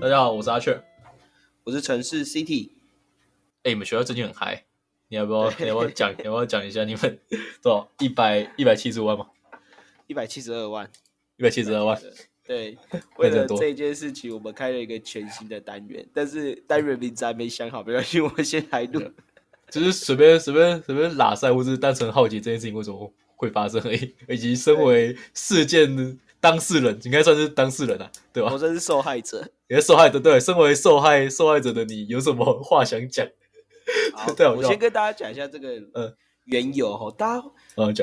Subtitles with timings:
[0.00, 0.80] 大家好，我是阿雀。
[1.64, 2.70] 我是城市 City，
[3.62, 4.64] 哎、你们学校最近很嗨，
[5.08, 5.50] 你要不要？
[5.60, 6.12] 你要不要讲？
[6.16, 7.20] 你要不要讲一下你们
[7.60, 7.90] 多少？
[7.98, 9.26] 一百一百七十万吗？
[10.08, 10.90] 一百七十二万。
[11.36, 11.96] 一百七十二万。
[12.44, 12.76] 对，
[13.18, 19.00] 为了这件事情，我们开了一个全新的单元，但是单元名字还没想好，没关系，我们先来录。
[19.70, 28.58] 就是随便随便随便拉塞，或是单纯好奇这件事情为什么会发生而已， 以及身为事件的当事人，应该算是当事人啊，对吧我？
[28.58, 29.46] 真是受害者。
[29.68, 33.28] 也是受害者，对，身为受害受害者的你，有什么话想讲？
[34.14, 36.14] 好 对我先跟大家讲一下这个嗯
[36.48, 37.44] 缘由哈，大家。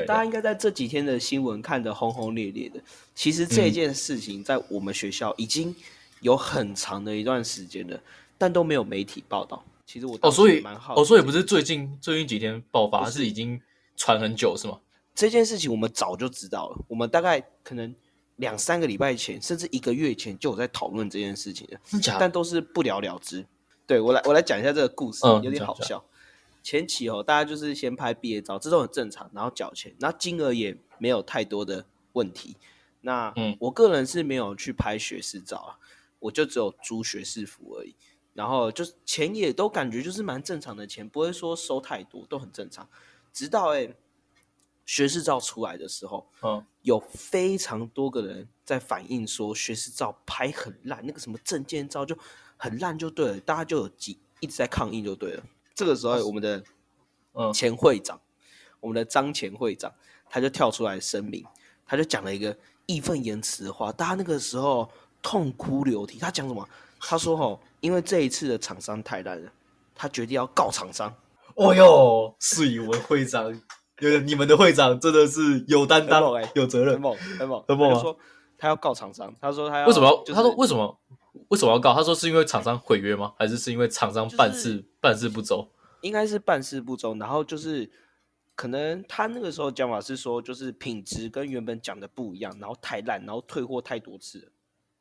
[0.06, 2.80] 大家应该在这几天的新闻看得轰轰烈烈的。
[3.14, 5.76] 其实这件事情在我们学校已经
[6.22, 8.00] 有很长的一段时间了，
[8.38, 9.62] 但都没有媒体报道。
[9.84, 13.60] 其实我哦，所以蛮好哦，所以不是最近最近几天爆发，不是是已经
[13.98, 14.78] 传很久是吗？
[15.14, 16.78] 这件事情，我们早就知道了。
[16.88, 17.94] 我们大概可能
[18.36, 21.78] 两三个礼拜前，甚至一个月前就有在讨论这件事情了。
[22.18, 23.44] 但都是不了了之。
[23.86, 26.02] 对我来，我来讲一下这个故事，嗯有点好笑。
[26.66, 32.56] 前期哦，大家就是先拍毕业照，这都很正常，然后缴钱，然后金额也没有太多的问题。
[33.02, 35.78] 那嗯我个人是没有去拍学士照啊，
[36.18, 37.94] 我就只有租学士服而已。
[38.34, 42.88] 然后就是钱也都感觉就是蛮正常的钱，不会说收太多，都很正常。
[43.32, 43.94] 直到哎、
[44.84, 52.18] 学士照出来的时候，嗯，有非常多个人在反映说学士照拍很烂，那个什么证件照就
[52.56, 55.44] 很烂，就对了，大家就有几一直在抗议，就对了。
[55.76, 56.60] 这个时候，我们的
[57.34, 58.18] 嗯前会长，
[58.80, 59.92] 我们的张前会长，
[60.30, 61.44] 他就跳出来声明，
[61.86, 62.56] 他就讲了一个
[62.86, 64.90] 义愤言辞的话，大家那个时候
[65.22, 66.18] 痛哭流涕。
[66.18, 66.66] 他讲什么？
[66.98, 69.52] 他说：“哦，因为这一次的厂商太烂了，
[69.94, 71.14] 他决定要告厂商。
[71.54, 73.52] 哦哟，是以为会长，
[73.98, 76.22] 有你们的会长真的是有担当
[76.54, 76.94] 有责任。
[76.94, 78.16] 很猛，很猛，很猛说
[78.56, 80.16] 他要告厂商，他说他要为什么要？
[80.24, 80.98] 就是他说为什么？
[81.48, 81.94] 为什么要告？
[81.94, 83.32] 他说是因为厂商毁约吗？
[83.38, 85.68] 还是是因为厂商办事、就是办事不周？
[86.02, 87.90] 应该是办事不周，然后就是
[88.54, 94.48] 可能他那个时候讲法是说，就是品质跟原本讲的不一样，然后太烂，然后退货太多次了，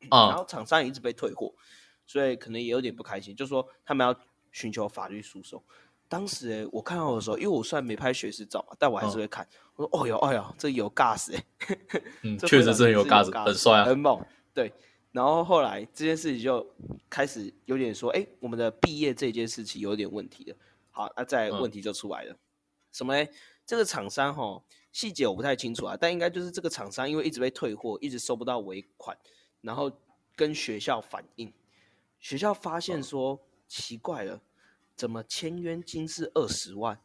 [0.09, 1.53] 然啊、后厂商也一直被退货，
[2.05, 4.15] 所以可能也有点不开心，就说他们要
[4.51, 5.61] 寻求法律诉讼。
[6.07, 9.45] 当时、欸、我看到的时候，因为我虽然没拍学士照嘛，但我还是会看。
[9.75, 11.43] 我说：“哦哟，哦哟，这有 gas 哎、
[12.21, 13.85] 嗯， 确实是很有 gas，很帅啊。
[13.85, 14.23] 很猛。
[14.53, 14.71] 对，
[15.15, 16.75] 然后后来这件事情就
[17.09, 20.57] 开始有点说，哎、我们的毕业这件事情有点问题了。
[20.91, 22.37] 好，那再来嗯问题就出来了，
[22.91, 23.31] 什么呢？
[23.65, 24.61] 这个厂商哈
[24.91, 29.17] 细节我不太清楚啊，但应该就是这个厂商因为一直被退货，一直收不到尾款，
[29.61, 29.89] 然后
[30.35, 31.53] 跟学校反映，
[32.19, 33.39] 学校发现说、
[33.69, 34.41] 奇怪了，
[34.97, 36.99] 怎么签约金是二十万，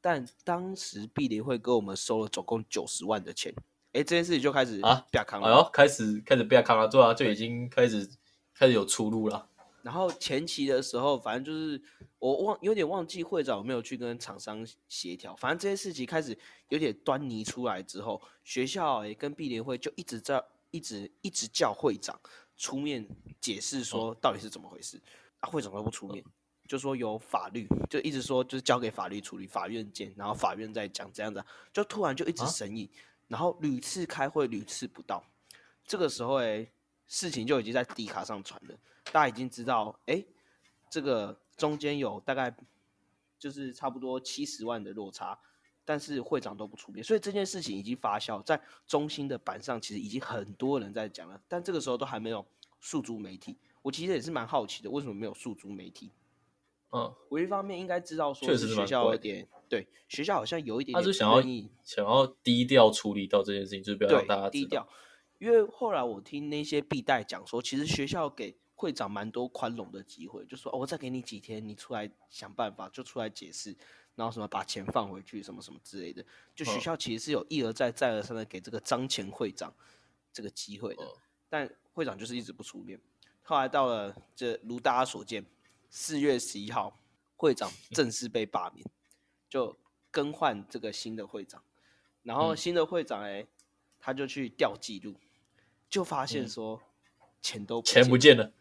[0.00, 3.54] 但当时毕联会给我们收了总共九十万的钱，
[3.92, 5.46] 哎、这件事情就开始啊啪康了。
[5.46, 8.08] 哎呦，开始开始被他看了，对啊，就已经开始
[8.54, 9.48] 开始有出路了。
[9.82, 11.82] 然后前期的时候，反正就是
[12.18, 16.38] 我忘有点忘记会长有没有去跟厂商协调，反正这些事情开始
[16.68, 22.18] 有点端倪出来之后，学校也跟毕联会就一直在一直一直叫会长
[22.56, 23.06] 出面
[23.40, 25.02] 解释说到底是怎么回事，
[25.40, 26.24] 啊会长都不出面，
[26.68, 32.88] 就说有法律，就一直说就是交给法律处理，法院见，然后法院再讲这样子，就突然就一直啊审议，
[33.32, 35.24] 然后屡次开会屡次不到，
[35.86, 36.70] 这个时候哎，
[37.08, 38.76] 事情就已经在底卡上传了。
[39.10, 40.22] 大家已经知道，哎，
[40.90, 42.54] 这个中间有大概
[43.38, 45.38] 就是差不多七十万的落差，
[45.82, 52.44] 但是会长都不出面，所以这件事情已经发酵在中心的板上，其实已经很多人在讲了，但这个时候都还没有
[52.82, 53.56] 诉诸媒体。
[53.80, 56.12] 我其实也是蛮好奇的，为什么没有诉诸媒体？
[56.92, 64.66] 嗯，我一方面应该知道说确实学校有点对学校好像有一点点他是想要不愿意想要低调处理到这件事情，就是不要让大家，低。
[64.66, 64.86] 调。
[65.38, 73.74] 因为后来我听那些毕代讲说，其实学校给会长蛮多宽容的机会，就说哦，我再给你几天，你出来想办法，就出来解释，
[74.14, 76.24] 然后什么把钱放回去，什么什么之类的。
[76.54, 79.72] 就学嗯校其实是有一而再、再而三的给这个张前会长
[80.32, 81.08] 这个机会的，嗯
[81.48, 83.00] 但会长就是一直不出面。
[83.42, 85.44] 后来到了这如大家所见，
[85.94, 86.98] 四月十一号，
[87.36, 88.82] 会长正式被罢免，
[89.46, 89.76] 就
[90.10, 91.62] 更换这个新的会长。
[92.22, 93.46] 然后嗯新的会长哎、
[94.00, 95.14] 他就去调记录，
[95.90, 96.80] 就发现嗯说
[97.42, 98.52] 钱都钱不见见了，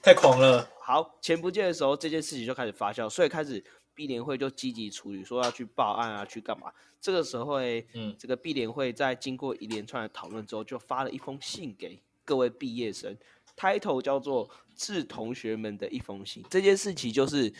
[0.00, 0.70] 太狂了。
[0.80, 6.72] 好，钱不见的时候，这件事情就开始发酵，所以开始碧联会就积极处理，说要去报案啊，去干嘛？
[7.00, 7.56] 这个时候，
[7.94, 13.16] 嗯，这个碧联会在经过一连串的讨论之后，就发了一封信给各位毕业生
[13.56, 16.42] ，title 叫做《致同学们的一封信》。
[16.50, 17.52] 这件事情就是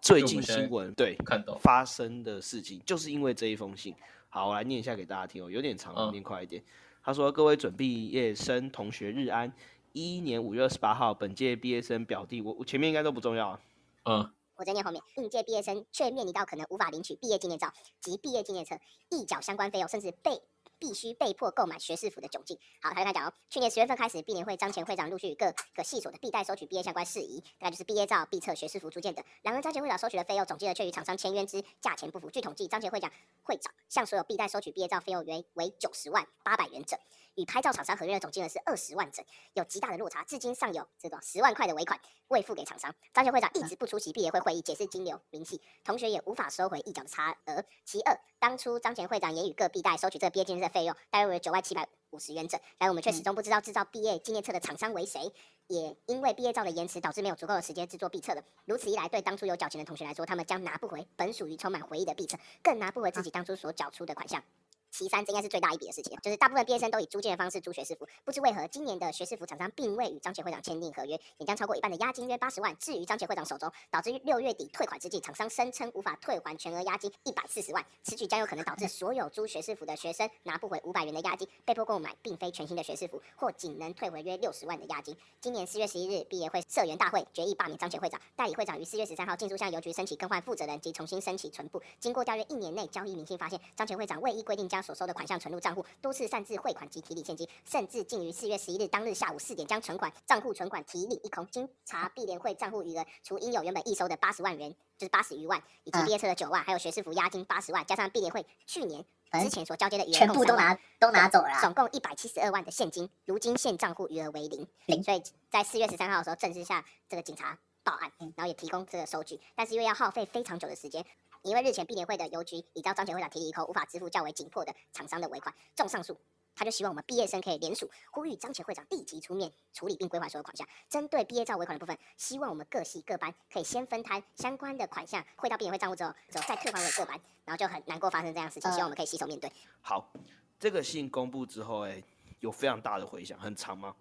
[0.00, 3.94] 最近新闻对看到发生的事情，就是因为这一封信。
[4.28, 6.62] 好，我来念一下给大家听哦，有点长，念快一点。
[7.04, 9.52] 他说：“各位准毕业生同学日安。”
[9.92, 13.60] 一一年五月二十八号，本届毕业生表弟，我我前面应该都不重要啊。
[14.04, 15.02] 嗯，我在念后面。
[15.16, 18.78] 应届毕业生却面临到可能无法领取毕业纪念照及毕业纪念册，
[19.10, 20.40] 一缴相关费用，甚至被。
[20.82, 22.58] 必须被迫购买学士服的窘境。
[22.80, 29.24] 好，他跟他讲哦，去年十月份开始，毕联会张前会长陆续各个系所的毕代收取毕业相关事宜，大概就是毕业照、毕册、学士服租件等。
[29.42, 32.28] 然而，张前会长收取的费用总金额却与厂商签约之价钱不符。
[32.30, 33.12] 据统计，张前会长
[33.44, 36.98] 会长向所有毕代收取毕业照费用为为九十万八百元整，
[37.34, 39.24] 与拍照厂商合约的总金额是二十万整，
[39.54, 40.22] 有极大的落差。
[40.24, 41.98] 至今尚有这个十万块的尾款
[42.28, 42.94] 未付给厂商。
[43.12, 47.64] 张前会长一直不出席毕业会会议，解释金流明细，同学也无法收回一角的差额。
[47.84, 55.32] 其二，当初张前会长也与各毕代收取这个毕业纪念册费用，大约为九万七百五十元整，然而我们却始终不知道制造毕业纪念册的厂商为谁，
[55.68, 58.42] 也因为毕业照的延迟，导致没有足够的时间制作毕册了。
[58.66, 64.42] 如此一来，对当初有缴钱的同学来说，他们将拿不回本属于充满回忆的毕册，更拿不回自己当初所缴出的款项。
[64.92, 85.16] 其三，这应该是最大一笔的事情，就是大部分毕业生都以租借的方式租学士服，不知为何今年的学士服厂商并未与张杰会长签订合约，也将超过一半的押金约八十万置于张杰会长手中，导致六月底退款之际，厂商声称无法退还全额押金一百四十万，此举将有可能导致所有租学士服的学生拿不回五百元的押金，被迫购买并非全新的学士服，或仅能退回约六十万的押金。
[85.40, 95.58] 今年四月十一日，毕业会社员大会决议罢免张杰会长，代理会长于四月十三号进驻向邮局申请更换负责人及重新申请存部，经过调阅，一年内交易明细发现，张杰会长未依规定将所收的款项存入。
[95.62, 101.46] 账户多次擅自汇款及提领现金，甚至竟于四月十一日当日下午四点将存款账户存款提领一空。
[101.46, 109.04] 经查，毕联会账户余额除应有原本预收的八十万元，就是八十余万，以及毕业册的九万，还有学士服押金八十万，加上毕联会去年
[109.40, 114.66] 之前所交接的余额，全部都拿都拿走了，总共一百七十二万的现金，如今现账户余额为零。
[114.86, 115.02] 零。
[115.02, 121.04] 所以在四月十三号的时候，正式向这个警察报案，然后也提供这个收据，但是因为要耗费非常久的时间。
[121.42, 125.54] 因为日前毕联会的邮局已遭张前会长提离后，无法支付较为紧迫的厂商的尾款。
[125.74, 126.16] 重上诉，
[126.54, 130.66] 他就希望我们毕业生可以联署，呼吁张前会长立即出面处理并归还所有款项。
[130.88, 137.20] 针对毕业照尾款的部分，希望我们各系各班可以先分摊相关的款项，汇到毕业会账户之后，之后再退还给各班。
[137.44, 139.50] 然后就很难过发生这样事情，希望我们可以携手面对。
[139.80, 140.12] 好，
[140.60, 142.00] 这个信公布之后，哎，
[142.38, 143.96] 有非常大的回响，很长吗？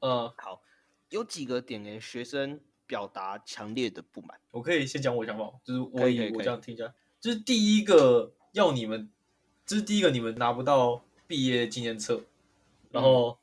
[0.00, 0.60] 呃，好，
[1.08, 2.60] 有几个点哎，学生。
[2.86, 9.08] 表达强烈的不满，我可以先讲我想法，就是我以我这样听一下，就是第一个要你们，
[9.64, 12.22] 这是第一个你们拿不到毕业纪念册，
[12.90, 13.38] 然后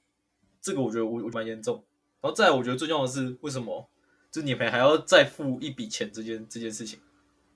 [0.62, 1.84] 这个我觉得我我蛮严重，
[2.22, 3.90] 然后再我觉得最重要的是为什么，
[4.32, 7.00] 就是你们还要再付一笔钱这件这件事情，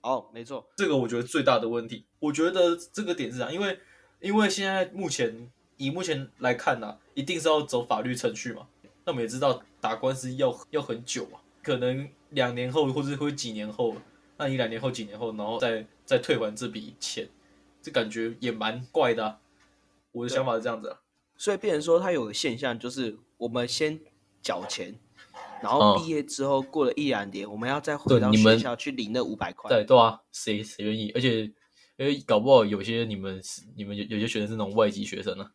[0.02, 3.80] 哦，没错，这个我觉得最大的问题，我觉得这个点是啥，因为
[4.20, 8.68] 因为现在目前以目前来看呢，一定是要走法律程序嘛，
[9.06, 11.40] 那我们也知道打官司要要很久嘛。
[11.64, 13.96] 可能两年后，或者会几年后，
[14.38, 17.30] 那你两年后、几年后，然后再再退还这笔钱，
[17.82, 19.40] 这感觉也蛮怪的。
[20.12, 20.98] 我的想法是这样子，
[21.38, 23.98] 所以变成说，他有个现象，就是我们先
[24.42, 24.94] 缴钱，
[25.62, 29.70] 然后毕业之后过了一两年，我们要再回到学校去领那五百块。
[29.70, 31.12] 对对啊，谁谁愿意？
[31.16, 31.44] 而且
[31.96, 33.42] 因为搞不好有些你们
[33.76, 35.50] 你们有有些学生是那种外籍学生呢，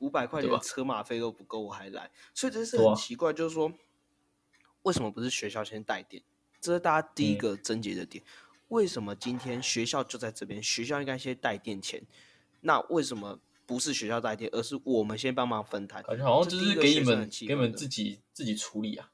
[0.00, 3.72] 五百块连车马费都不够，我还来，所以这是很奇怪，就是说。
[4.86, 6.22] 为什么不是学校先带电？
[6.60, 8.22] 这是大家第一个症结的点。
[8.68, 10.62] 为什么今天学校就在这边？
[10.62, 12.00] 学校应该先带电钱。
[12.60, 16.00] 那为什么不是学校带电，而是我们先帮忙分摊？
[16.04, 19.10] 感觉好像就是给你们给你们自己自己处理啊。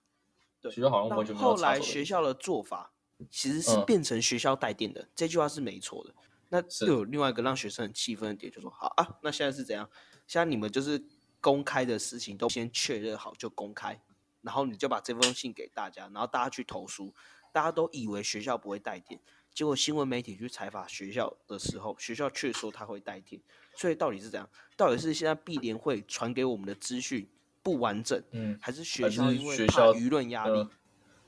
[0.61, 1.49] 对，学校好像完全没有。
[1.49, 2.93] 后来学校的做法
[3.31, 6.15] 其实是变成学校带电的，这句话是没错的。
[6.51, 9.89] 那又有另外一个让学生很气愤的点，就说：好啊，那现在是怎样？
[10.27, 11.03] 现在你们就是
[11.41, 13.99] 公开的事情都先确认好就公开。
[14.43, 17.15] 然后你就把这封信给大家，然后大家去投诉，
[17.53, 19.19] 大家都以为学校不会带电，
[19.55, 23.41] 结果新闻媒体去采访学校的时候，学校却说他会带电，
[23.77, 24.49] 所以到底是怎样？
[24.77, 27.29] 到底是现在碧联会传给我们的资讯
[27.63, 30.69] 不完整，嗯，还是学校因为怕舆论压力，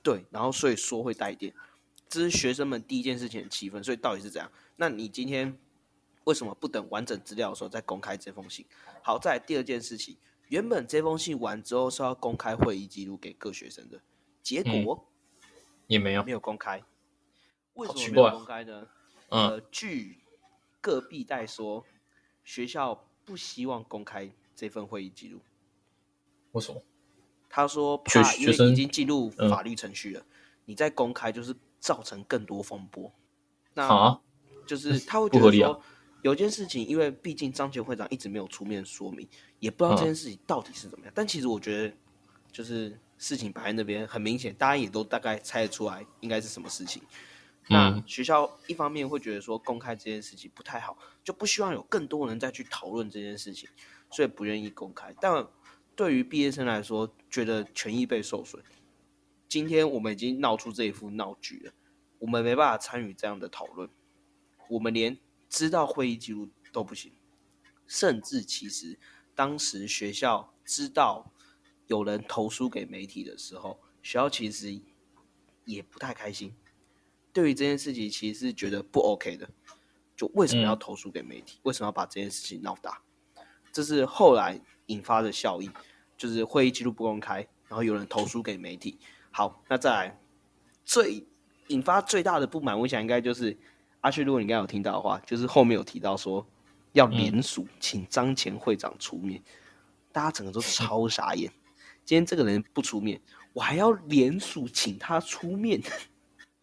[0.02, 1.54] 对，然后所以说会带电，
[2.09, 4.50] 这是学生们第一件事情的气氛，所以到底是怎样？
[4.76, 5.56] 那你今天
[6.25, 8.66] 为什么不等完整资料的时候再公开这封信？
[9.02, 10.16] 好，再第二件事情。
[10.48, 14.00] 原本这封信完之后是要公开会议记录给各学生的，
[14.42, 15.06] 结果
[15.86, 16.82] 也没有没有公开。
[17.74, 18.86] 为什么没有公开呢？
[19.30, 20.20] 呃，据
[20.80, 21.84] 各必代说，
[22.44, 25.40] 学校不希望公开这份会议记录。
[26.52, 26.80] 为什么？
[27.48, 30.24] 他说怕，因为已经进入法律程序了。
[30.66, 33.12] 你再公开就是造成更多风波。
[33.74, 34.20] 那啊，
[34.66, 35.82] 就是他会觉得说，
[36.22, 39.28] 有件事情，因为毕竟张杰会长一直没有出面说明，
[39.64, 41.12] 也不知道这嗯件事情到底是怎么样。
[41.16, 41.94] 但其实我觉得，
[42.52, 47.02] 就是事情摆在那边，很明显，大家也都大概猜得出来应该是什么事情。
[47.68, 53.66] 那嗯学校一方面会觉得说公开这件事情不太好，就不希望有更多人再去讨论这件事情，
[54.11, 55.14] 所以不愿意公开。
[55.18, 55.49] 但
[55.97, 58.62] 对于毕业生来说，觉得权益被受损。
[59.49, 61.73] 今天我们已经闹出这一副闹剧了，
[62.18, 63.88] 我们没办法参与这样的讨论，
[64.68, 65.16] 我们连
[65.49, 67.12] 知道会议记录都不行，
[67.87, 68.99] 甚至其实
[69.34, 71.30] 当时学校知道
[71.86, 74.80] 有人投书给媒体的时候，学校其实
[75.64, 76.54] 也不太开心。
[77.32, 79.48] 对于这件事情，其实是觉得不 OK 的。
[80.16, 81.58] 就为什么要嗯投诉给媒体？
[81.64, 83.02] 为什么要把这件事情闹大？
[83.72, 85.68] 这是后来引发的效应，
[86.16, 88.96] 就是会议记录不公开，然后有人投诉给媒体。
[89.32, 90.20] 好，那再来
[90.84, 91.26] 最
[91.66, 93.58] 引发最大的不满，我想应该就是
[94.02, 96.46] 阿旭，如果你刚刚有听到的话，就是后面有提到说
[96.94, 99.42] 要联署，请张前会长出面，
[100.12, 101.52] 大家整个都超傻眼。
[102.04, 103.20] 今天这个人不出面，
[103.52, 105.82] 我还要联署请他出面，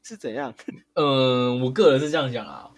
[0.03, 0.53] 是怎样？
[0.93, 2.71] 嗯， 我个人是这样讲啊，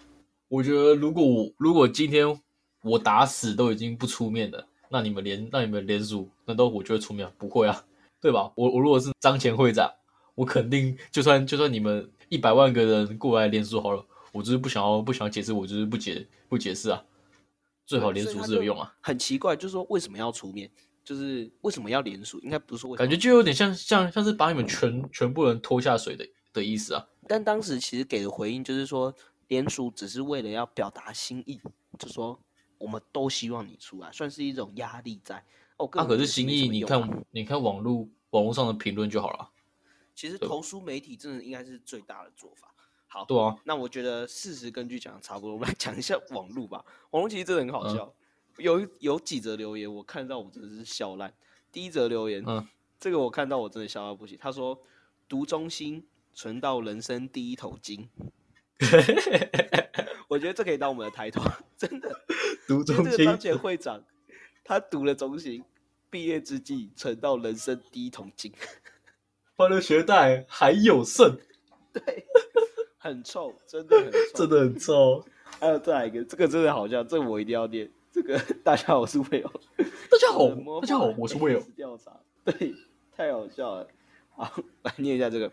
[0.48, 2.40] 我觉得如果我如果今天
[2.82, 7.30] 我打死都已经不出面了，那你们联那你们联署，难道我就会出面？
[7.38, 7.84] 不会啊，
[8.20, 8.50] 对吧？
[8.56, 9.88] 我我如果是张前会长，
[10.34, 17.04] 我肯定就算就算你们一百万个人过来联署好了，我就是不想要不想要解释，我就是不解不解释啊，
[17.86, 20.70] 最好联署是有用啊，很奇怪，就是说为什么要出面？
[21.04, 22.40] 就是为什么要联署？
[22.40, 27.06] 应该不是说为什么感觉就有点像像像是把你们全全部人拖下水的的意思啊。
[27.28, 29.14] 但当时其实给的回应就是说，
[29.48, 31.60] 联署只是为了要表达心意，
[31.98, 32.40] 就说
[32.78, 35.44] 我们都希望你出来，算是一种压力在。
[35.76, 39.50] 哦，个那、可是心意，你看你看网络网络上的评论就好了。
[40.14, 42.73] 其实投书媒体真的应该是最大的做法。
[43.14, 46.84] 好，对啊，那我觉得事实根据讲的差不多，我们来讲一下网络吧。
[47.10, 48.12] 网络其实真的很好笑，
[48.58, 51.32] 有有几则留言我看到我真的是笑烂。
[51.70, 52.66] 第一则留言，嗯
[52.98, 54.36] 这个我看到我真的笑到不行。
[54.40, 54.82] 他说
[55.28, 58.08] ：“读中心存到人生第一桶金。
[60.26, 61.40] ”我觉得这可以当我们的抬头，
[61.76, 62.10] 真的。
[62.66, 64.02] 读中心这个当前会长，
[64.64, 65.62] 他读了中心，
[66.10, 68.52] 毕业之际存到人生第一桶金，
[69.54, 71.38] 欢乐学贷还有剩，
[71.92, 72.26] 对，
[73.04, 75.22] 很臭，真的很臭， 真的很臭。
[75.60, 77.90] 还 有再来一个，这个真的好笑，这个我一定要念。
[78.10, 79.42] 这个 大家好，我是 Will。
[80.10, 81.62] 大家好大家好，我是 Will。
[81.74, 82.74] 调查，对，
[83.14, 83.86] 太好笑了。
[84.34, 84.50] 好，
[84.82, 85.52] 来念一下这个。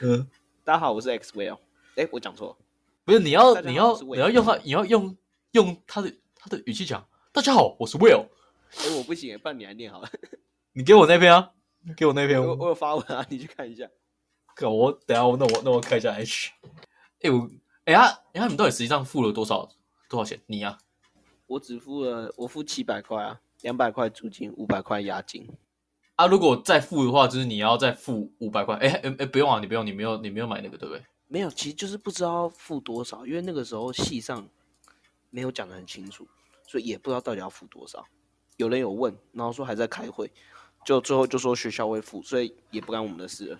[0.00, 0.28] 嗯，
[0.62, 1.58] 大家好，我是 X Will。
[1.96, 2.56] 哎，我讲错了。
[3.04, 5.16] 不是你要你要你要用他你要用
[5.52, 7.04] 用他的他的语气讲。
[7.32, 8.26] 大家好，我是 Will。
[8.76, 10.08] 哎，我不行，不然你来念好了。
[10.72, 11.50] 你给我那篇啊，
[11.96, 12.40] 给我那篇。
[12.40, 13.88] 我我有发文啊，你去看一下。
[14.56, 16.50] 看我等下我那我那我看一下 H。
[17.20, 17.48] 哎我
[17.84, 19.68] 哎呀哎他们到底实际上付了多少
[20.08, 20.40] 多少钱？
[20.46, 20.78] 你啊、
[21.46, 25.46] 我只付了，我付七百块啊，两百块租金，五百块押金。
[26.14, 26.26] 啊？
[26.26, 28.76] 如果再付的话，就是你要再付五百块。
[28.76, 31.04] 哎哎哎，不用啊，你不用，你没有你没有买那个对不对？
[31.28, 34.48] 没有，其实就是不知道付多少，因为那个时候戏上
[35.28, 36.26] 没有讲的很清楚，
[36.66, 38.02] 所以也不知道到底要付多少。
[38.56, 40.32] 有人有问，然后说还在开会，
[40.84, 43.58] 就最后就说学校会付，所以也不干我们的事了。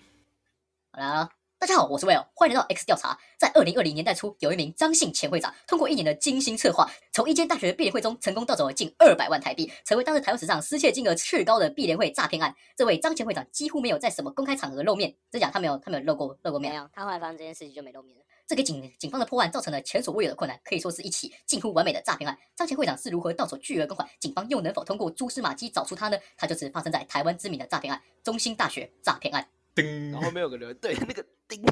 [0.91, 1.29] 好啦，
[1.59, 3.15] 大家好，我是 Will，欢迎来到 X 调查。
[3.37, 12.55] 在二零二零年代初，有一名张姓前会长，通过一年的精心策划，从一间大学的毕业会中成功盗走了近二百万台币，成为当时台湾史上失窃金额最高的毕联会诈骗案。
[12.75, 16.77] 这位张前会长几乎没有在什么公开场合露面，真假他没有，他没有露过露过面没。
[16.77, 18.23] 有，他后来发生这件事情就没露面了。
[18.47, 22.35] 这给警警方的破案造成了前所未有的困难，可以说是一起近乎完美的诈骗案。
[22.55, 24.07] 张前会长是如何盗走巨额公款？
[24.19, 26.17] 警方又能否通过蛛丝马迹找出他呢？
[26.37, 29.45] 他就是发生在台湾知名的诈骗案——中兴大学诈骗案。
[29.77, 31.63] 叮然后后面有个留言，对，那个叮，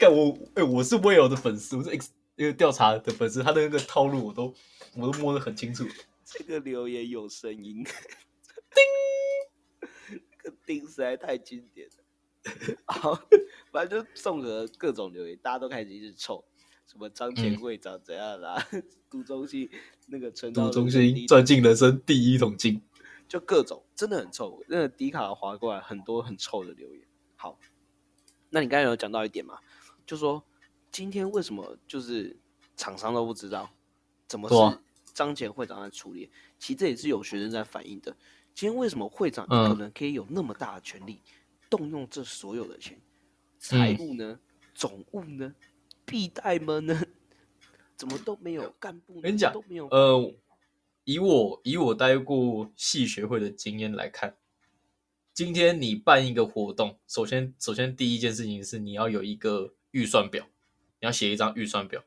[0.00, 4.52] 干我哎、我是 Will 的粉丝，我是 X 那个调查的粉丝，他的那个套路我都
[4.96, 5.86] 我都摸得很清楚。
[6.24, 7.94] 这个留言有声音，叮，
[10.42, 12.76] 这个叮实在太经典了。
[12.86, 13.14] 好，
[13.70, 16.44] 反正就综合各种留言，大家都开始一直臭，
[16.84, 18.60] 什么张前嗯会长怎样啦、
[19.08, 19.70] 杜中心
[20.08, 22.82] 那个赌中心赚进人生第一桶金。
[23.28, 24.62] 就各种真的很臭。
[24.68, 27.02] 那个迪卡划过来很多很臭的留言。
[27.36, 27.58] 好，
[28.50, 29.58] 那你刚才有讲到一点嘛，
[30.06, 30.42] 就说
[30.90, 32.36] 今天为什么就是
[32.76, 33.68] 厂商都不知道，
[34.26, 34.78] 怎么是
[35.12, 36.30] 张前会长在处理？
[36.58, 38.16] 其实这也是有学生在反映的。
[38.54, 41.20] 今天为什么会长嗯可能可以有那么大的权利，
[41.68, 42.98] 动用这所有的钱？
[43.58, 44.38] 财嗯务呢？
[44.74, 45.54] 总务呢？
[46.04, 47.02] 必带们呢？
[47.96, 49.20] 怎么都没有干部呢？
[49.22, 50.34] 跟你讲都没有呃，
[51.06, 54.34] 以我以我待过系学会的经验来看，
[55.32, 60.44] 今天你办一个活动，首先首先第一件事情是你要有一个预算表，
[61.00, 62.02] 你要写一张预算表，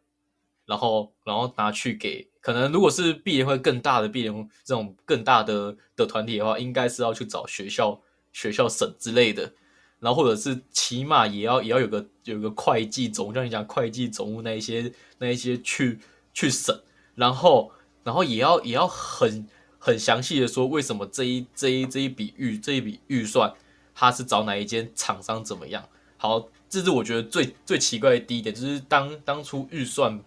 [0.65, 4.27] 然后然后拿去给可能如果是毕业会更大的毕业
[4.65, 8.01] 这种更大的的团体的话，应该是要去找学校
[8.33, 9.53] 学校审之类的，
[10.01, 15.99] 然后或者是起码也要也要有个有个会计总，像你讲会计总务那一些那一些去
[16.33, 16.77] 去审，
[17.15, 17.71] 然后
[18.03, 19.47] 然后也要也要很。
[19.81, 23.53] 很详细的说，为什么这一这一这一笔预这一笔预算，
[23.95, 25.87] 他是找哪一间厂商怎么样？
[26.17, 30.21] 好，这是我觉得最最奇怪的第一点，就是当当初预算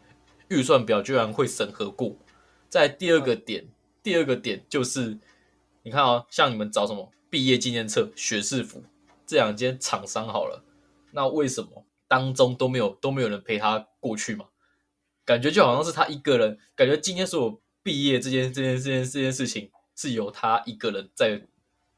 [0.49, 2.17] 预算表居然会审核过。
[2.71, 3.69] 在第二个点，
[4.03, 5.19] 第二个点就是，
[5.83, 8.83] 你看哦，像你们找什么毕业纪念册、学士服
[9.27, 10.65] 这两间厂商好了，
[11.11, 14.47] 那为什么当中都没有都没有人陪他过去嘛？
[15.33, 17.61] 感觉就好像是他一个人，感觉今天是我。
[17.85, 21.43] 毕业这件这件这件这件事情是由他一个人在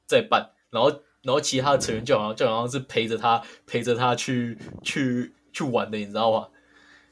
[0.07, 0.89] 在办，然后
[1.21, 6.49] 然后其他的成员就好像就好像是陪着他陪着他去去去玩的，你知道吗？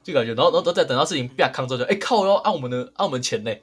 [0.02, 3.54] 就感觉，然后然后再等到事情变康之后，就哎靠，要按我们的按我们钱呢，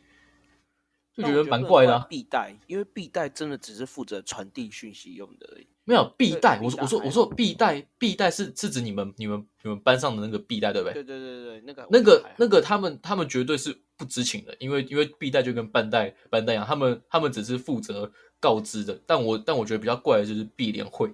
[1.19, 2.07] 就觉得蛮怪的。
[2.09, 5.67] 必带，因为必带真的只是负责传递讯息用的而已。
[5.85, 10.93] 没有必带，我说我说我说必带必带是是指你们你们你们班上的那个必带对不对？
[10.93, 19.01] 对对对对，那个那个那个他们他们绝对是不知情的，因为因为必带就跟半带半带一样，他们他们只是负责告知的。
[19.07, 21.09] 但我但我觉得比较怪的就是必联会，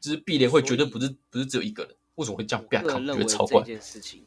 [0.00, 2.64] 就是必联会绝对不是不是只有一个人，为什么会这样？
[2.64, 3.60] 我觉得超怪。
[3.62, 4.24] 这件事情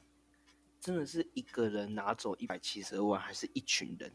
[0.81, 4.11] 真的是一个人拿走一百七十二万，还是一群人？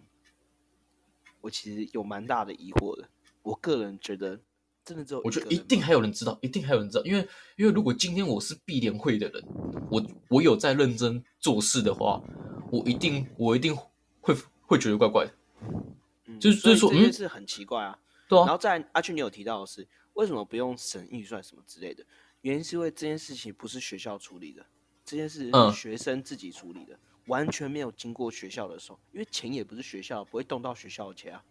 [1.45, 3.09] 我其实有蛮大的疑惑的。
[3.43, 4.41] 我个人觉得。
[4.87, 9.43] 真的只有我觉得一定还有人知道，一定还有人知道，因为因为如果今天我是碧联会的人，
[9.91, 12.23] 我我有在认真做事的话，
[12.71, 13.75] 我一定我一定
[14.21, 14.37] 会
[14.67, 17.99] 会觉得怪怪的，就是就是说，嗯，是很奇怪啊。
[18.29, 18.45] 对啊。
[18.45, 22.05] 然后在阿俊，你有提到的是为什么不用省预算什么之类的？
[22.43, 24.67] 原因是因为这件事情不是学校处理的，
[25.03, 31.45] 这件事是学生自己处理的，完全没有经过学校的手，因为钱也不是学校，不会动到学校的钱啊，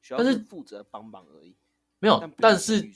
[0.00, 1.54] 学校是负责帮忙而已。
[2.00, 2.88] 没有，但是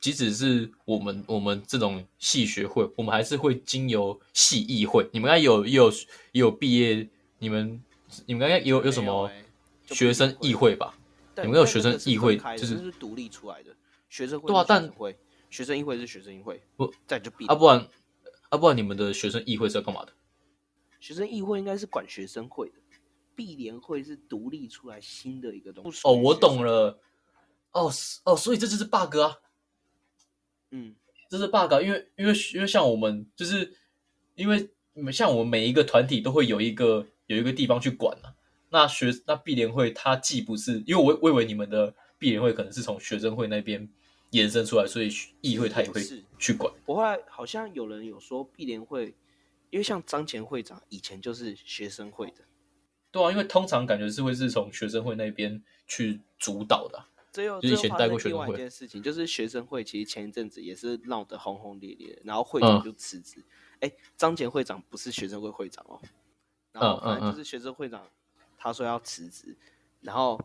[0.00, 5.08] 即使是我们我们这种系学会，我们还是会经由系议会。
[5.12, 5.90] 你们应该有也有
[6.32, 7.82] 也有毕业，你们
[8.26, 9.30] 你们应该有有什么
[9.86, 10.94] 学生议会吧？
[11.36, 13.74] 你们有学生议会，就是独立出来的
[14.10, 14.46] 学生会。
[14.46, 17.88] 对啊，但会学生议会是学生议会，不再就毕啊，不然
[18.50, 20.12] 啊，不然你们的学生议会是要干嘛的？
[21.00, 22.74] 学生议会应该是管学生会的，
[23.34, 26.00] 毕联会是独立出来新的一个东西。
[26.04, 27.00] 哦，我懂了。
[27.72, 27.90] 哦，
[28.24, 29.38] 哦，所以这就是 bug 啊，
[30.70, 30.94] 嗯，
[31.28, 33.76] 这是 bug，因为因为因为像我们就是
[34.34, 34.70] 因为
[35.12, 38.34] 像我们每一个团体都会有一个有一个地方去管啊。
[38.72, 43.88] 那学那毕联会它既不是，因为我我以为你们的毕联会可能是从学生会那边
[44.30, 45.08] 延伸出来，所以
[45.40, 46.00] 议会他也会
[46.38, 46.72] 去管。
[46.86, 49.14] 我后来好像有人有说碧联会，
[49.70, 52.44] 因为像张前会长以前就是学生会的，
[53.10, 57.06] 对啊，因为通常感觉是会是从学生会那边去主导的。
[57.32, 63.44] 这又以前带过另外一件事情，就是学生会其实前一阵子也是闹得轰轰烈烈，然后会长就辞职。
[63.78, 66.02] 哎，张前会长不是学生会会长哦，
[66.72, 68.04] 然后反正就是学生会长，
[68.58, 69.56] 他说要辞职，
[70.00, 70.40] 然后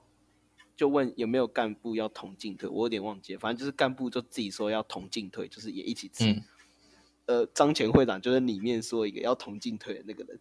[0.76, 6.24] 就问有没有干部要同进退，我有点忘记，反正就是干部就自己说要同进退，就是也一起辞。
[7.28, 10.40] 呃，张前会长就是里面说一个要同进退的那个人。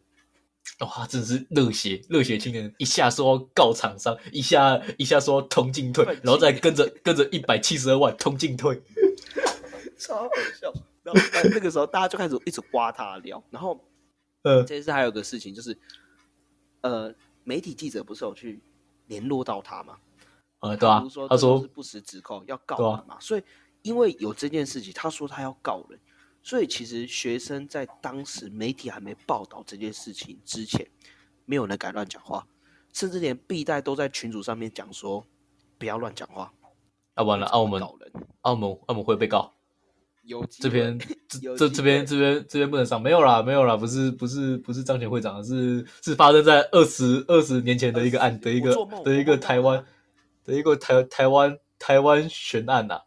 [0.80, 2.74] 哇，真是热血热血青年！
[2.78, 8.82] 一下说告厂商，一下一下说通进退，然后再跟着跟着一百七十二万通进退，
[9.98, 10.72] 超好笑。
[11.02, 11.20] 然后
[11.52, 13.78] 那个时候大家就开始一直刮他聊，然后
[14.42, 15.76] 呃，这次还有个事情就是，
[16.80, 18.58] 呃，媒体记者不是有去
[19.08, 19.98] 联络到他吗？
[20.60, 23.42] 呃，对啊，他说是不实指控要告人嘛，所以
[23.82, 26.00] 因为有这件事情，他说他要告人。
[26.44, 30.86] 所以其实学生在当时媒体还没报道这件事情之前，
[31.46, 32.46] 没有人敢乱讲话，
[32.92, 35.24] 甚至连毕代都在群组上面讲说
[35.78, 36.52] 不要乱讲话。
[37.14, 37.80] 啊，完了，澳门，
[38.42, 39.54] 澳门，澳门会被告。
[40.24, 49.84] 有这边这这这边这边这边不能上，没有啦，没有啦，不是不是不是张前会长，是是发生在二十二十年前的一个案的一个的一个台湾
[50.44, 53.00] 的一个台台湾台湾悬案呐，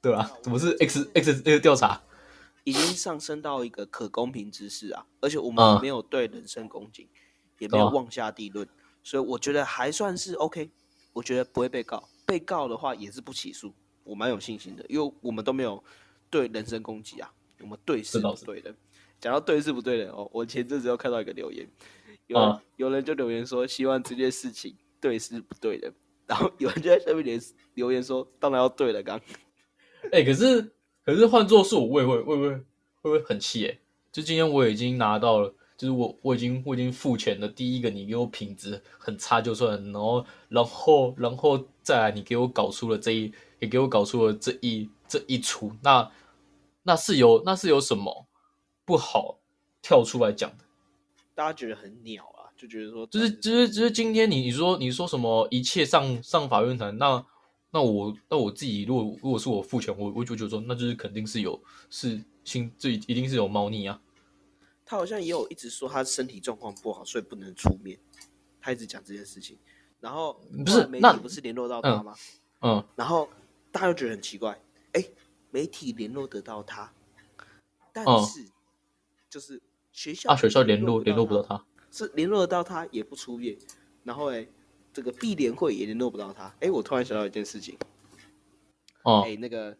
[0.00, 0.30] 对吧？
[0.42, 2.00] 怎么是 X X 那个调查？
[2.64, 7.08] 已经上升到一个可公平之事啊，而且我们没有对人身攻击，
[7.58, 8.68] 也没有妄下地论，
[9.02, 10.70] 所以我觉得还算是 OK。
[11.12, 13.72] 我觉得不会被告，被告的话也是不起诉，
[14.02, 15.80] 我蛮有信心的，因为我们都没有
[16.28, 18.74] 对人身攻击啊，我们对是不对的。
[19.20, 21.70] 讲到对是不对的哦，我前阵子又看到一个留言，
[22.26, 25.94] 有有人就留言说希望这件事情对是不对的，
[26.26, 27.40] 然后有人就在下面留
[27.74, 29.20] 留言说当然要对了，刚。
[30.10, 30.73] 哎、可是
[31.04, 32.62] 可是换做是我，我也会会不会会
[33.02, 33.66] 不会很气？
[33.66, 33.78] 哎，
[34.10, 37.46] 就今天我已经拿到了，就是我我已经我已经付钱了。
[37.46, 46.10] 第一个你给我品质很差就算，然后然后然后再来你给我搞出了这一，也给我搞出了这一这一出，那
[46.84, 48.26] 那是有那是有什么
[48.86, 49.38] 不好
[49.82, 50.64] 跳出来讲的？
[51.34, 57.22] 大家觉得很鸟啊，就觉得说就是就是就是今天你你说你说什么一切上上法院谈，那
[57.74, 61.60] 那我那我自己如果如果是我付钱，我我就觉得说那就是肯定是有
[61.90, 64.00] 是心这一定是有猫腻啊。
[64.86, 67.98] 他好像也有一直说他身体状况不好，所以不能出面。
[68.60, 69.58] 他一直讲这件事情，
[69.98, 72.14] 然后不是媒体不是联络到他吗？
[72.60, 73.28] 嗯，然后
[73.72, 74.56] 大家就觉得很奇怪，
[74.92, 75.04] 哎，
[75.50, 76.92] 媒体联络得到他，
[77.92, 78.46] 但嗯是、
[79.28, 79.60] 就是
[79.90, 83.58] 学校啊学校联络联联络不到他，他，是联络得到他也不出面，
[84.04, 84.46] 然后哎，
[84.94, 86.54] 这个碧联会也联络不到他。
[86.60, 87.76] 哎，我突然想到一件事情，
[89.02, 89.76] 哦哎，那个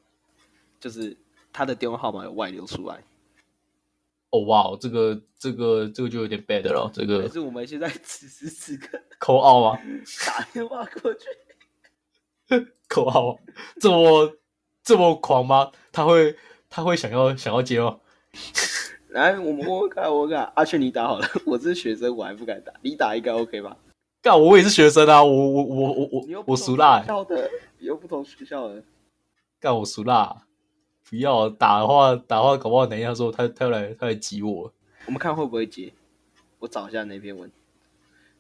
[0.81, 1.17] 就是
[1.53, 3.03] 他的电话号码有外流出来，
[4.31, 7.23] 哦哇哦，这个这个这个就有点 bad 了，这个。
[7.23, 9.81] 可是我们现在此时此刻扣奥啊，
[10.27, 12.67] 打电话过去？
[12.89, 13.39] 扣奥啊
[13.81, 14.37] 这么
[14.83, 15.71] 这么狂吗？
[15.93, 16.37] 他会
[16.69, 18.01] 他会想要想要接吗？
[19.11, 23.77] 来，我们问问看，我看阿全你打好了，我是学生，我还不敢打，你打应该 OK 吧？
[24.25, 28.83] 干，我也是学生啊，我我我我我我熟辣、学校的，你又不同学校的，
[29.61, 30.47] 干我熟辣，
[31.07, 34.73] 不要打的话打的话，搞不好等一下说他他要来他来挤我。
[35.05, 35.93] 我们看会不会接。
[36.61, 37.53] 我找一下那篇文，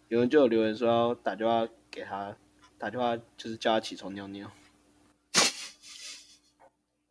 [0.08, 2.34] 有人就有留言说要打电话给他，
[2.78, 4.50] 打电话就是叫他起床尿尿。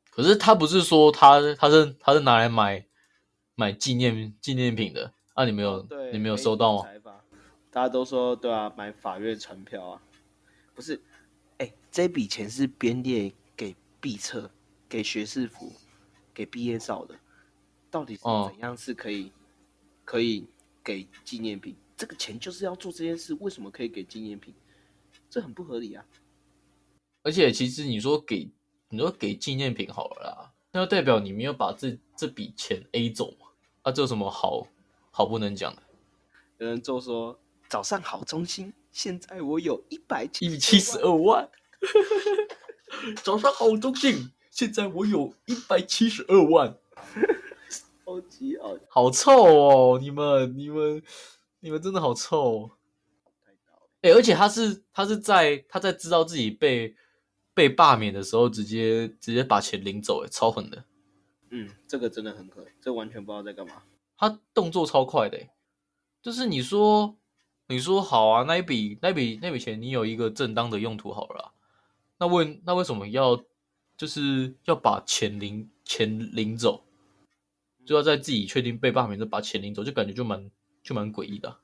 [0.09, 2.83] 可是他不是说他他是他是拿来买
[3.53, 5.45] 买纪念纪念品的啊？
[5.45, 6.89] 你没有、哦，你没有收到吗？
[7.73, 10.01] 大家都说对啊，买法院传票啊，
[10.75, 11.01] 不是？
[11.57, 14.51] 哎、这笔钱是编列给毕册、
[14.88, 15.73] 给学士服、
[16.36, 17.15] 给毕业照的，
[17.89, 19.31] 到底是哦怎样是可以、
[20.05, 20.45] 可以
[20.83, 21.75] 给纪念品？
[21.97, 24.53] 这个钱就是要做这件事，为什么可以给纪念品？
[25.27, 26.05] 这很不合理啊！
[27.23, 28.51] 而且其实你说给
[28.89, 33.47] 你说给纪念品好了啦，那要代表你没有把这这笔钱 A 走嘛？
[33.81, 34.67] 啊，这有什么好
[35.09, 35.81] 好不能讲的？
[36.59, 37.39] 有人就说
[37.73, 41.49] 早上好中心，现在我有一百一七十二万，
[43.23, 46.77] 早上好，中信，现在我有一百七十二万，
[48.05, 49.99] 超级好，好臭哦！
[49.99, 51.01] 你们你们
[51.62, 52.71] 你们真的好臭、哦！
[54.01, 56.95] 哎、而且他是他是在他在知道自己被
[57.55, 60.86] 被罢免的时候，直接直接把钱领走，哎，超狠的。
[61.49, 63.81] 嗯，这个真的很可，这完全不知道在干嘛。
[64.15, 65.49] 他动作超快的欸，
[66.21, 67.17] 就是你说
[67.73, 71.51] 你说好啊，那一笔那笔那笔钱你有一个正当的用途好了啦，
[72.19, 73.43] 那为那为什么要
[73.97, 76.83] 就是要把钱领钱领走，
[77.86, 80.51] 就要在自己确定被罢免的把钱领走，就感觉就蛮
[80.83, 81.59] 就蛮诡异的啊、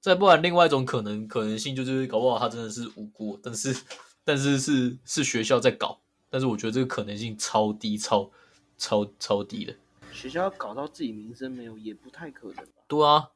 [0.00, 3.76] 再不然，另外一种可能可能性就是搞不好他真的是无辜，但是
[4.24, 8.30] 但是是是学校在搞，但是我觉得这个可能性超低，超
[8.78, 9.74] 超超低的。
[10.12, 12.72] 学校搞到自己名声没有，也不太可能吧？
[12.86, 13.30] 对啊，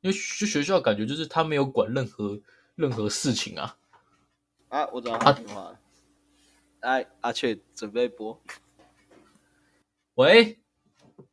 [0.00, 2.40] 因为学学校感觉就是他没有管任何
[2.74, 3.76] 任何事情啊。
[4.68, 5.80] 啊，我找到他电话了。
[6.80, 8.42] 来，阿雀准备播，
[10.14, 10.58] 喂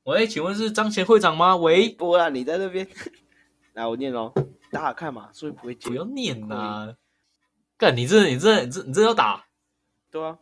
[0.03, 1.55] 喂，请问是张前会长吗？
[1.55, 2.87] 喂，播啦，你在那边。
[3.73, 4.33] 来，我念喽，
[4.71, 5.95] 打打看嘛，所以不会接不。
[5.95, 6.97] 要念呐、
[7.77, 9.47] 干你这你这你这你这要打，
[10.11, 10.37] 对啊，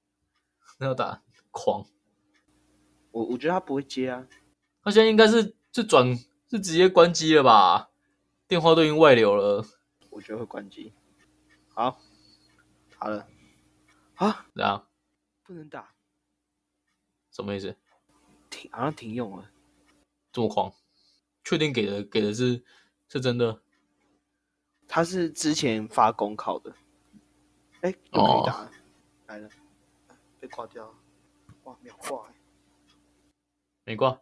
[0.78, 1.84] 那要打狂。
[3.10, 4.26] 我我觉得他不会接啊。
[4.82, 6.16] 他现在应该是是转
[6.50, 7.90] 是直接关机了吧？
[8.48, 9.64] 电话都已经外流了，
[10.10, 10.92] 我觉得会关机。
[11.72, 12.00] 好，
[12.98, 13.28] 好了。
[14.16, 14.88] 啊，怎样
[15.44, 15.94] 不能打，
[17.30, 17.76] 什么意思？
[18.50, 19.48] 停，好像停用了。
[20.32, 20.74] 这么狂？
[21.44, 22.64] 确定给的给的是
[23.08, 23.62] 是真的？
[24.88, 26.74] 他是之前发公考的。
[27.82, 28.70] 哎、又可以打了，
[29.28, 29.48] 来了，
[30.40, 30.94] 被挂掉了。
[31.62, 32.34] 哇，秒挂、欸！
[33.84, 34.20] 没挂，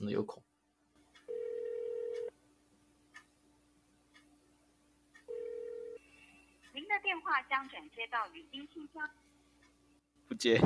[0.00, 0.42] 真的有空。
[6.72, 9.10] 您的电话将转接到语音信箱。
[10.26, 10.58] 不接。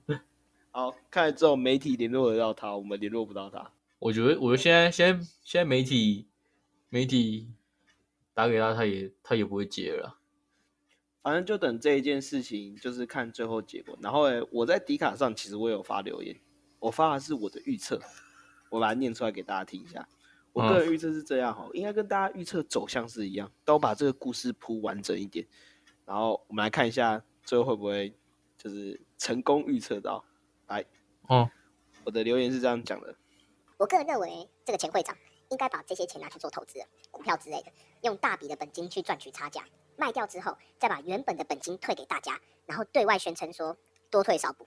[0.70, 3.72] 好，看来只有媒体联络得到他，我们联络不到他。
[3.98, 6.28] 我觉得，我觉得现在现在现在媒体
[6.90, 7.50] 媒体
[8.34, 10.18] 打给他，他也他也不会接了。
[11.22, 13.98] 反正就等这一件事情，就是看最后结果。
[14.02, 16.38] 然后诶，我在迪卡上其实我有发留言，
[16.80, 18.00] 我发的是我的预测，
[18.70, 20.08] 我把它念出来给大家听一下。
[20.52, 25.46] 我个人预测是这样哈，应该跟大家预测走向是一样，都把这个故事铺完整一点，
[26.04, 28.12] 然后我们来看一下最后会不会
[28.58, 30.24] 就是成功预测到。
[30.66, 30.84] 来，
[31.28, 31.48] 哦，
[32.04, 33.14] 我的留言是这样讲的，
[33.76, 35.16] 我个人认为，这个钱会长
[35.50, 37.70] 应该把这些钱拿去做投资，股票之类的，
[38.02, 39.64] 用大笔的本金去赚取差价，
[39.96, 43.76] 卖掉之后再把原本的本金退给大家，然后对外宣称说
[44.10, 44.66] 多退少补。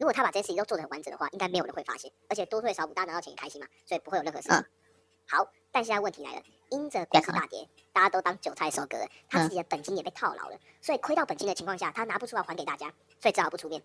[0.00, 4.56] 如果他把这些事情都做得很完整的话，应该没有人会发现，而且多退少补，大家拿到钱也开心嘛，所以不会有任何事情。
[4.56, 4.64] 嗯。
[5.28, 13.82] 好，但现在问题来了，因着股市大跌，大家都当韭菜收割了，他自己的本金也被套牢了，所以亏到本金的情况下，他拿不出来还给大家，所以只好不出面，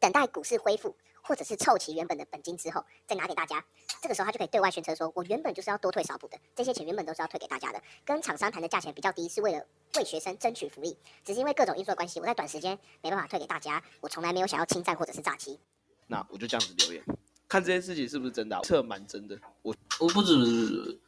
[0.00, 3.64] 等待股市恢复，或者是凑齐原本的本金之后，再拿给大家。
[4.00, 9.64] 这个时候他就可以对外宣称说，我原本就是要多退少补的，这些钱原本都是要退给大家的，跟厂商谈的价钱比较低，是为了
[9.96, 15.58] 为学生争取福利，只是因为各种因素的关系，我在短时间没办法退给大家，我从来没有想要侵占或者是诈欺。
[16.06, 17.04] 那我就这样子留言，
[17.48, 21.00] 看这件事情是不是真的啊，测蛮真的，我我不止不止不止。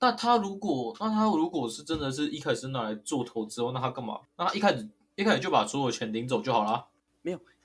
[0.00, 4.20] 那他如果，那他如果是真的是一开始拿来做投资哦，那他干嘛？
[4.36, 6.86] 那他一开始一开始就把所有钱领走就好了。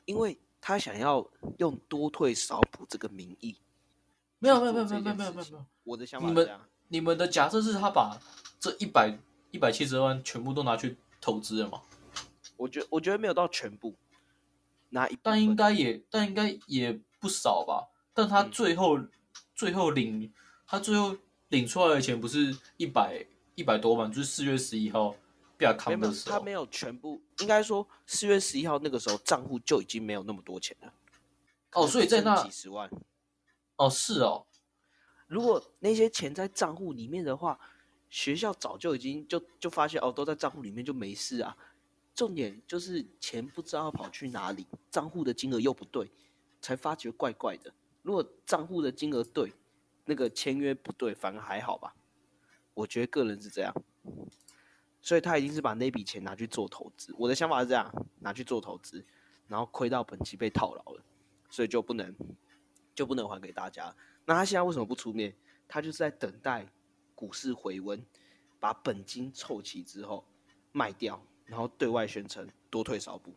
[0.06, 1.26] 因为他想要
[1.58, 3.56] 用多退少补这个名义，
[4.40, 5.66] 没有没有没有没有没有没有。
[5.84, 8.18] 我的想法你们你们的假设是他把
[8.60, 9.18] 这一百
[9.52, 11.82] 一百七十二万全部都拿去投资了吗？
[12.58, 13.96] 我觉我觉得没有到全部，
[14.90, 17.88] 拿一但应该也但应该也不少吧？
[18.14, 19.00] 但他嗯最后、
[19.56, 20.32] 最后领
[20.68, 21.16] 他最后
[21.48, 25.16] 领出来的钱不是一百一百多万，就是四月十一号
[25.60, 30.94] 被他没有没有扛的时候他没有全部，应该说四月十一号那个时候账户就已经没有那么多钱了。
[31.74, 32.90] 哦，所以在那几十万，
[33.76, 34.48] 哦是哦，
[35.28, 37.60] 如果那些钱在账户里面的话，
[38.10, 41.56] 学校早就已经就就发现哦，都在账户里面就没事啊。
[42.16, 46.10] 重点就是钱不知道跑去哪里，账户的金额又不对，
[46.62, 47.72] 才发觉怪怪的。
[48.02, 49.54] 如果账户的金额对，
[50.06, 51.94] 那个签约不对，反而还好吧。
[52.74, 53.74] 我觉得个人是这样，
[55.02, 57.14] 所以他一定是把那笔钱拿去做投资。
[57.18, 59.06] 我的想法是这样，拿去做投资，
[59.48, 61.04] 然后亏到本金被套牢了，
[61.50, 62.16] 所以就不能
[62.94, 63.96] 就不能还给大家。
[64.26, 65.36] 那他现在为什么不出面？
[65.68, 66.66] 他就是在等待
[67.16, 68.04] 股市回温，
[68.60, 70.26] 把本金凑齐之后
[70.72, 73.34] 卖掉，然后对外宣称多退少补。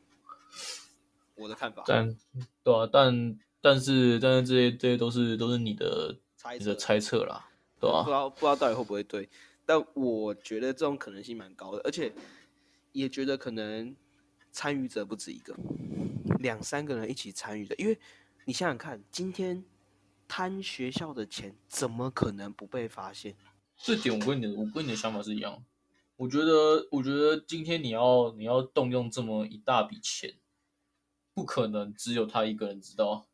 [1.35, 2.16] 我的看法，但
[2.62, 7.48] 对啊，但但是但是这些这些都是都是你的猜测你的猜测啦，
[7.81, 9.29] 对吧、不知道不知道到底会不会对，
[9.64, 12.12] 但我觉得这种可能性蛮高的，而且
[12.92, 13.94] 也觉得可能
[14.51, 15.55] 参与者不止一个，
[16.40, 17.98] 两三个人一起参与的，因为
[18.44, 19.64] 你想想看，今天
[20.27, 23.37] 贪学校的钱，怎么可能不被发现？
[23.77, 25.64] 这点我跟你的我跟你的想法是一样。
[26.16, 30.35] 我觉得我觉得今天你要你要动用这么一大笔钱，
[31.35, 33.27] 不可能只有他一个人知道，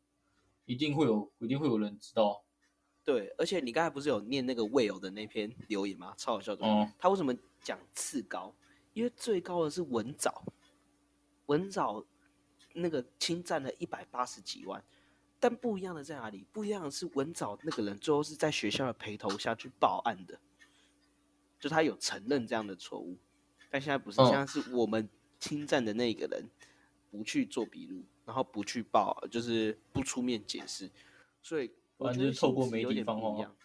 [0.65, 2.43] 一定会有一定会有人知道。
[3.09, 6.13] 对，而且你刚才不是有念那个 Will 的那篇留言吗？
[6.15, 6.63] 超好笑的。
[6.63, 8.53] 嗯他为什么讲次高？
[8.93, 10.43] 因为最高的是文藻，
[11.47, 12.05] 文藻
[12.75, 14.83] 那个侵占了一百八十几万，
[15.39, 16.45] 但不一样的在哪里？
[16.53, 20.39] 不一样的是文藻那个人最后是在学校的陪同下去报案的，
[21.59, 23.17] 就他有承认这样的错误，
[23.71, 26.47] 但现在不是，嗯现在是我们侵占的那个人
[27.09, 30.91] 不去做笔录，然后不去报，就是不出面解释，
[31.41, 33.55] 所以我反觉得正就是透过媒体放话点不一样。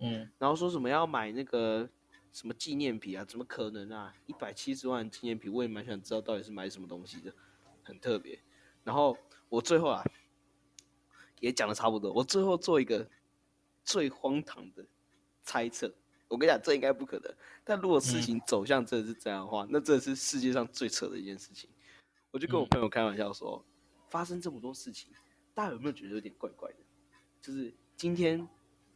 [0.00, 1.88] 嗯，然后说什么要买那个
[2.32, 3.24] 什么纪念品啊？
[3.24, 4.14] 怎么可能啊？
[4.26, 7.32] 一百七十万纪念品，我也蛮想知道到底是买什么东西的，
[7.82, 8.40] 很特别。
[8.84, 9.16] 然后
[9.48, 10.02] 我最后啊，
[11.40, 13.06] 也讲的差不多，我最后做一个
[13.84, 14.84] 最荒唐的
[15.42, 15.92] 猜测。
[16.28, 17.34] 我跟你讲，这应该不可能。
[17.62, 21.68] 但如果事情走向真的是这样的话，那这是世界上最扯的一件事情。
[22.30, 23.62] 我就跟我嗯朋友开玩笑说，
[24.08, 25.12] 发生这么多事情，
[25.52, 26.76] 大家有没有觉得有点怪怪的？
[27.42, 28.48] 就是今天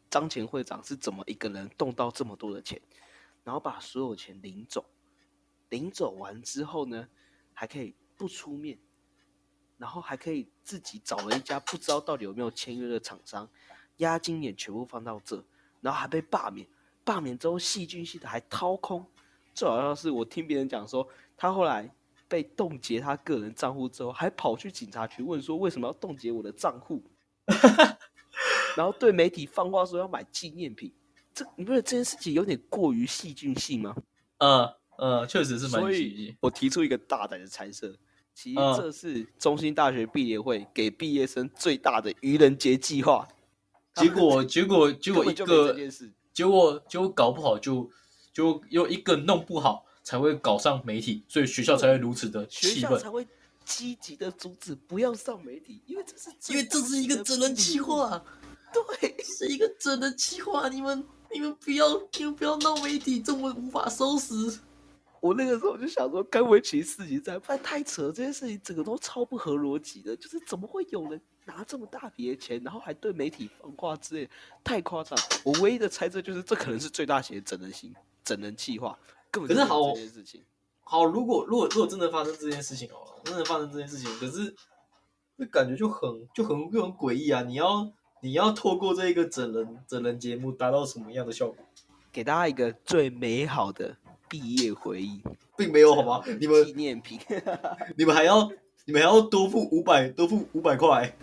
[0.09, 2.81] 张前会长是怎么一个人动到这么多的钱，
[3.43, 4.87] 然后把所有钱领走，
[5.69, 7.09] 领走完之后呢，
[7.53, 8.79] 还可以不出面，
[9.77, 13.51] 然后还可以自己找了一家不知道到底有没有签约的厂商，
[13.97, 15.45] 押金也全部放到这，
[15.81, 16.67] 然后还被罢免，
[17.05, 19.05] 罢免之后细菌系的还掏空，
[19.55, 21.07] 最好笑的是我听别人讲说，
[21.37, 21.93] 他后来
[22.29, 27.03] 被冻结他个人账户之后，还跑去警察局问说为什么要冻结我的账户，
[28.77, 30.93] 然后对媒体放话说要买纪念品，
[31.35, 33.97] 这你不觉得这件事情有点过于戏剧性吗？
[34.39, 36.25] 呃呃，确实是蛮所奇迹。
[36.27, 37.95] 以我提出一个大胆的猜测，
[38.35, 43.27] 其实嗯这是中兴大学毕业会给毕业生最大的愚人节计划。
[43.95, 45.75] 结果结果结果一个，
[46.33, 47.91] 结果结果搞不好就
[48.33, 52.91] 就又一个弄不好才会搞上媒体，所以学校才会如此的学气愤。
[52.91, 53.27] 校才会
[53.65, 58.23] 积极的阻止不要上媒体，因为这是因为这是一个整人计划，
[58.73, 64.35] 对，是一个整人计划，你们你们不要，你们不要闹媒体这么无法收拾。
[65.21, 70.15] 我那个时候就想说，该不会其实事情在，不然太扯了，这件事情整个都超不合逻辑的。
[70.17, 74.31] 就是怎么会有人拿这么大笔的钱，然后还对媒体放话之类，
[74.63, 75.19] 太夸张。
[75.43, 78.97] 我唯一的猜测就是，这可能是最大型的整人型整人计划，
[79.31, 80.45] 根本就是好这件事情。
[80.83, 84.55] 好，如果如果如果真的发生这件事情哦，真的发生这件事情，可是
[85.35, 87.43] 那感觉就很就很就很诡异啊！
[87.43, 87.91] 你要
[88.23, 91.57] 你要透过这一个整人整人节目达到什么样的效果，
[92.13, 93.97] 给大家一个最美好的
[94.29, 95.23] 毕业回忆，
[95.57, 96.23] 并没有好吗？
[96.41, 97.21] 你们纪念品。
[97.97, 98.51] 你们还要
[98.85, 101.15] 你们还要多付五百多付五百块，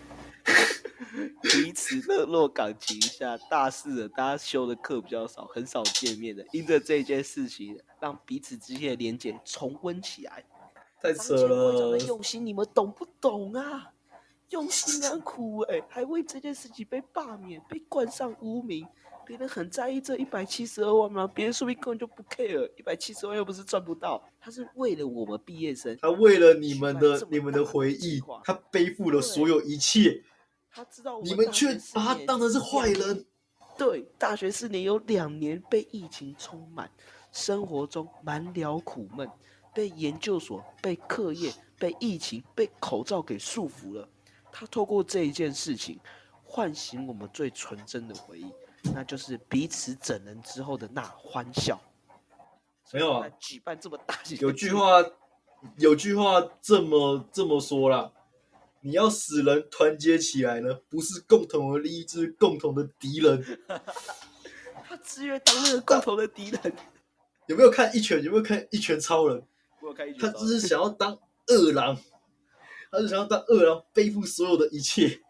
[1.42, 10.44] 彼此热络感情一下，大四了，大家修的课比较少，很少见面的，因着这件事情，让彼此之间的连结重温起来。
[11.02, 11.98] 太扯了。
[11.98, 13.93] 用心，你们懂不懂啊？
[14.54, 18.86] 用心良苦哎、还为这件事情被罢免，被冠上污名。
[19.26, 21.26] 别人很在意这一百七十二万吗？
[21.26, 30.22] 别人说不定根本就不 care，一百七十万又不是赚不到，他是为了我们毕业生，他为了你们的你们的回忆，他背负了所有一切，
[30.70, 33.24] 他知道我你们却把他当成是坏人。
[33.76, 36.88] 对，大学四年有两年被疫情充满，
[37.32, 39.28] 生活中满了苦闷，
[39.74, 44.08] 被研究所、被课业、被疫情、被口罩给束缚了。
[44.56, 45.98] 他透过这一件事情，
[46.44, 48.46] 唤醒我们最纯真的回忆，
[48.94, 51.80] 那就是彼此整人之后的那欢笑。
[52.92, 55.04] 没有啊来举办这么大型有句话，
[55.78, 58.12] 有句话这么这么说啦，
[58.80, 63.44] 你要使人团结起来呢，不是共同的利益，就是共同的敌人。
[64.86, 66.76] 他自愿当那个共同的敌人。
[67.46, 68.22] 有没有看一拳？
[68.22, 69.44] 有没有看一拳超人？
[69.80, 71.98] 我有看一集他只是想要当二郎，
[72.94, 75.20] 他是想要当二郎，背负所有的一切。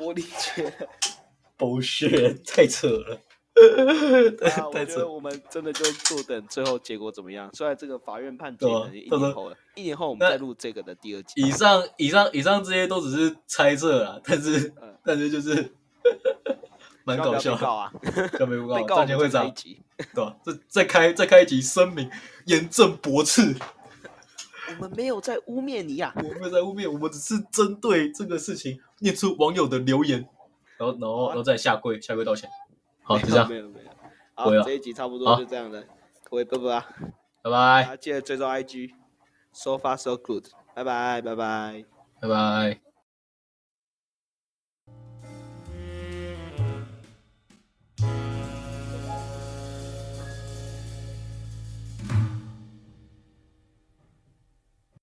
[0.00, 0.72] 我理解了。
[1.56, 3.16] bullshit，太扯了，
[4.46, 4.92] 啊，我太扯。
[4.92, 7.50] 觉得我们真的就坐等最后结果怎么样。
[7.54, 11.40] 虽然这个法院判决对啊可能一年后了，一年后我们再录这个的第二集。
[11.40, 15.72] 以上以上以上这些都只是猜测啦，但是嗯但是就是
[17.04, 17.56] 蛮搞笑的。
[17.56, 17.92] 被告啊，
[18.38, 19.82] 叫没不 告，被告我们战前会长再开一集。
[20.14, 20.36] 对吧？
[20.44, 22.08] 这再开再开一集声明，
[22.44, 23.56] 严正驳斥。
[24.76, 30.28] 我们没有在污蔑你啊，我们没有在污蔑，我们只是针对这个事情念出网友的留言，
[30.76, 32.48] 然后然后然后再下跪下跪道歉。
[33.02, 33.88] 好，就这样没，有没有。
[34.34, 35.82] 好这一集差不多就这样了。
[36.24, 36.84] 各位拜拜，
[37.42, 41.84] 拜拜大家记得追踪 IG，so far so good，拜拜拜拜。
[42.20, 42.87] 拜拜。